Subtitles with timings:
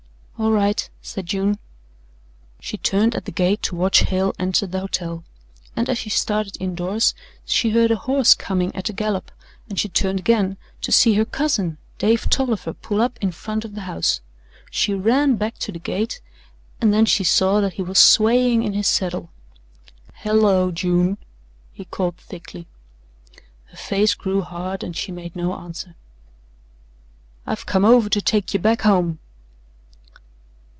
[0.43, 1.59] "All right," said June.
[2.59, 5.23] She turned at the gate to watch Hale enter the hotel,
[5.75, 7.13] and as she started indoors,
[7.45, 9.31] she heard a horse coming at a gallop
[9.69, 13.75] and she turned again to see her cousin, Dave Tolliver, pull up in front of
[13.75, 14.19] the house.
[14.71, 16.21] She ran back to the gate
[16.81, 19.29] and then she saw that he was swaying in his saddle.
[20.15, 21.19] "Hello, June!"
[21.71, 22.65] he called thickly.
[23.65, 25.93] Her face grew hard and she made no answer.
[27.45, 29.19] "I've come over to take ye back home."